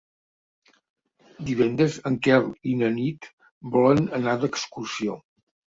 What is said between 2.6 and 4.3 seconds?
i na Nit volen